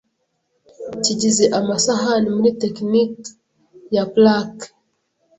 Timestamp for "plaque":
4.13-4.67